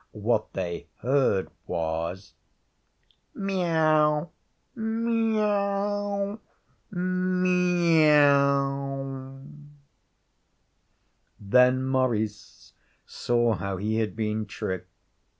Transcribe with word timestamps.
What 0.17 0.49
they 0.53 0.87
heard 1.01 1.51
was, 1.67 2.33
'Meaow 3.35 4.31
Meaow 4.73 6.39
Meeeaow!' 6.91 9.47
Then 11.39 11.85
Maurice 11.85 12.73
saw 13.05 13.53
how 13.53 13.77
he 13.77 13.97
had 13.97 14.15
been 14.15 14.47
tricked. 14.47 14.89